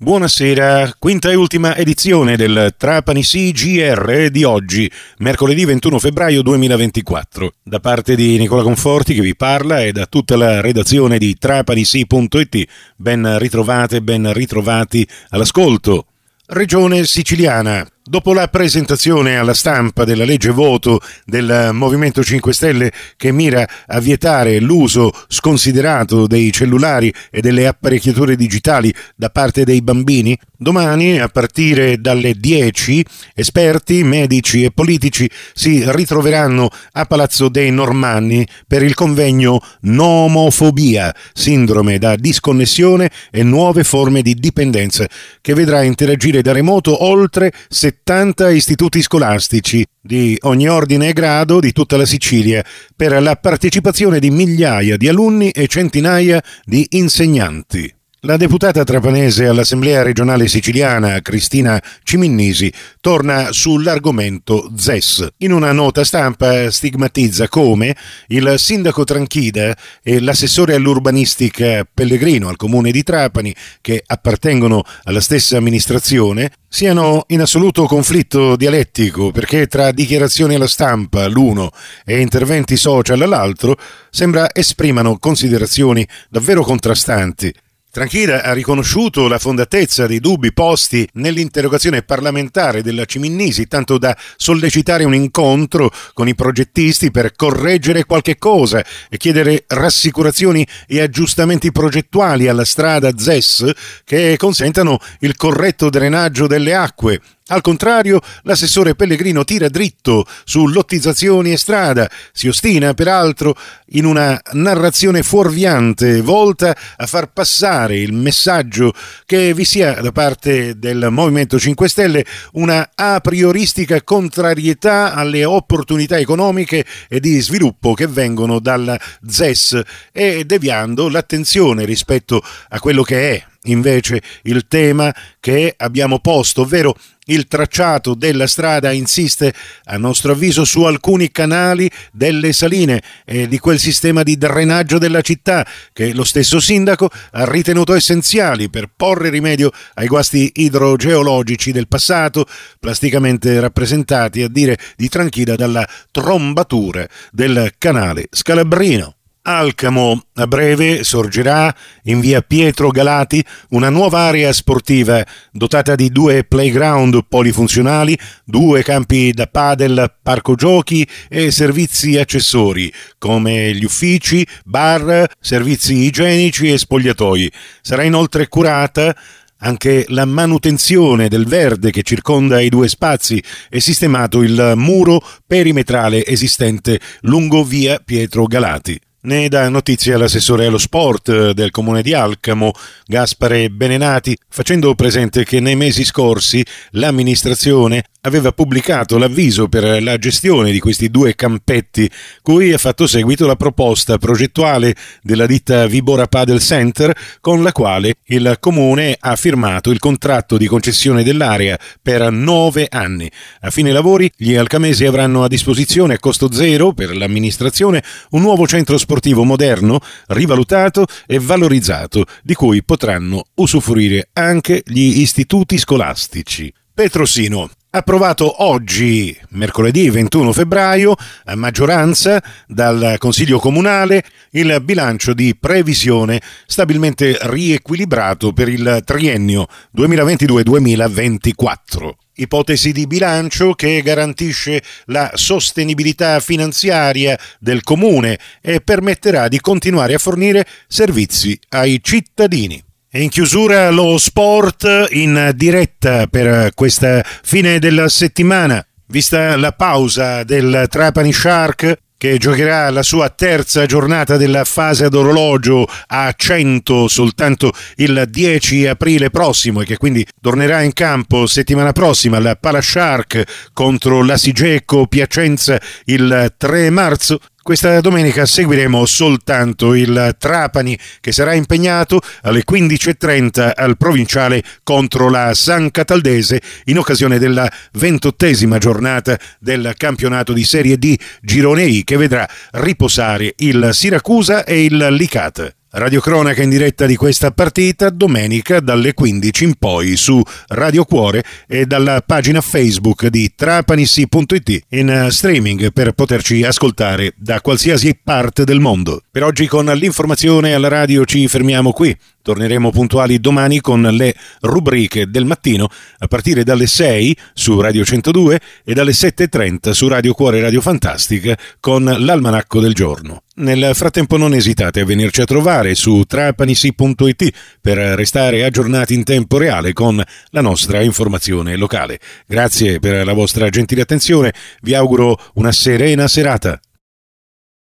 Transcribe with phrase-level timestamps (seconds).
[0.00, 7.54] Buonasera, quinta e ultima edizione del Trapani CGR di oggi, mercoledì 21 febbraio 2024.
[7.64, 12.64] Da parte di Nicola Conforti che vi parla e da tutta la redazione di trapanisi.it,
[12.94, 16.06] ben ritrovate, ben ritrovati all'ascolto.
[16.46, 17.84] Regione siciliana.
[18.08, 24.00] Dopo la presentazione alla stampa della legge voto del Movimento 5 Stelle che mira a
[24.00, 31.28] vietare l'uso sconsiderato dei cellulari e delle apparecchiature digitali da parte dei bambini, domani a
[31.28, 38.92] partire dalle 10 esperti, medici e politici si ritroveranno a Palazzo dei Normanni per il
[38.92, 45.08] convegno Nomofobia, sindrome da disconnessione e nuove forme di dipendenza,
[45.40, 51.60] che vedrà interagire da remoto oltre 70 70 istituti scolastici di ogni ordine e grado
[51.60, 52.64] di tutta la Sicilia
[52.96, 57.97] per la partecipazione di migliaia di alunni e centinaia di insegnanti.
[58.22, 65.34] La deputata trapanese all'Assemblea regionale siciliana, Cristina Ciminnisi, torna sull'argomento ZES.
[65.36, 67.94] In una nota stampa stigmatizza come
[68.26, 75.56] il sindaco Tranchida e l'assessore all'urbanistica Pellegrino al comune di Trapani, che appartengono alla stessa
[75.56, 81.70] amministrazione, siano in assoluto conflitto dialettico perché tra dichiarazioni alla stampa l'uno
[82.04, 83.76] e interventi social l'altro
[84.10, 87.54] sembra esprimano considerazioni davvero contrastanti.
[87.98, 95.02] Tranchida ha riconosciuto la fondatezza dei dubbi posti nell'interrogazione parlamentare della Ciminnisi, tanto da sollecitare
[95.02, 102.46] un incontro con i progettisti per correggere qualche cosa e chiedere rassicurazioni e aggiustamenti progettuali
[102.46, 103.72] alla strada ZES
[104.04, 111.52] che consentano il corretto drenaggio delle acque al contrario, l'assessore Pellegrino tira dritto su lottizzazioni
[111.52, 113.56] e strada, si ostina peraltro
[113.92, 118.92] in una narrazione fuorviante volta a far passare il messaggio
[119.24, 126.18] che vi sia da parte del Movimento 5 Stelle una a prioristica contrarietà alle opportunità
[126.18, 129.80] economiche e di sviluppo che vengono dalla ZES
[130.12, 136.96] e deviando l'attenzione rispetto a quello che è invece il tema che abbiamo posto, ovvero
[137.28, 139.52] il tracciato della strada insiste,
[139.84, 145.20] a nostro avviso, su alcuni canali delle saline e di quel sistema di drenaggio della
[145.20, 151.88] città che lo stesso sindaco ha ritenuto essenziali per porre rimedio ai guasti idrogeologici del
[151.88, 152.46] passato,
[152.78, 159.17] plasticamente rappresentati a dire di Tranchida dalla trombatura del canale Scalabrino.
[159.50, 166.44] Alcamo a breve sorgerà in via Pietro Galati una nuova area sportiva dotata di due
[166.44, 175.26] playground polifunzionali, due campi da padel, parco giochi e servizi accessori come gli uffici, bar,
[175.40, 177.50] servizi igienici e spogliatoi.
[177.80, 179.16] Sarà inoltre curata
[179.60, 186.26] anche la manutenzione del verde che circonda i due spazi e sistemato il muro perimetrale
[186.26, 189.00] esistente lungo via Pietro Galati.
[189.20, 192.70] Ne dà notizia l'assessore allo sport eh, del comune di Alcamo,
[193.04, 200.72] Gaspare Benenati, facendo presente che nei mesi scorsi l'amministrazione aveva pubblicato l'avviso per la gestione
[200.72, 202.10] di questi due campetti,
[202.42, 208.16] cui ha fatto seguito la proposta progettuale della ditta Vibora Padel Center, con la quale
[208.26, 213.30] il comune ha firmato il contratto di concessione dell'area per nove anni.
[213.60, 218.66] A fine lavori, gli alcamesi avranno a disposizione a costo zero per l'amministrazione un nuovo
[218.66, 226.72] centro sportivo moderno, rivalutato e valorizzato, di cui potranno usufruire anche gli istituti scolastici.
[226.92, 236.40] Petrosino approvato oggi, mercoledì 21 febbraio, a maggioranza dal Consiglio Comunale, il bilancio di previsione
[236.66, 239.66] stabilmente riequilibrato per il triennio
[239.96, 250.14] 2022-2024 ipotesi di bilancio che garantisce la sostenibilità finanziaria del comune e permetterà di continuare
[250.14, 252.80] a fornire servizi ai cittadini.
[253.10, 258.84] E in chiusura lo sport in diretta per questa fine della settimana.
[259.06, 265.14] Vista la pausa del Trapani Shark, che giocherà la sua terza giornata della fase ad
[265.14, 271.92] orologio a 100 soltanto il 10 aprile prossimo e che quindi tornerà in campo settimana
[271.92, 277.40] prossima alla Palashark contro la Sigeco Piacenza il 3 marzo.
[277.68, 285.52] Questa domenica seguiremo soltanto il Trapani che sarà impegnato alle 15.30 al provinciale contro la
[285.52, 292.16] San Cataldese in occasione della ventottesima giornata del campionato di Serie D Girone I che
[292.16, 295.70] vedrà riposare il Siracusa e il Licata.
[295.90, 300.38] Radiocronaca in diretta di questa partita domenica dalle 15 in poi su
[300.68, 308.20] Radio Cuore e dalla pagina Facebook di trapanissi.it in streaming per poterci ascoltare da qualsiasi
[308.22, 309.22] parte del mondo.
[309.30, 312.14] Per oggi con l'informazione alla radio ci fermiamo qui.
[312.42, 315.88] Torneremo puntuali domani con le rubriche del mattino
[316.18, 321.56] a partire dalle 6 su Radio 102 e dalle 7.30 su Radio Cuore Radio Fantastica
[321.80, 323.42] con l'almanacco del giorno.
[323.58, 329.58] Nel frattempo non esitate a venirci a trovare su trapanisi.it per restare aggiornati in tempo
[329.58, 332.20] reale con la nostra informazione locale.
[332.46, 334.52] Grazie per la vostra gentile attenzione,
[334.82, 336.80] vi auguro una serena serata.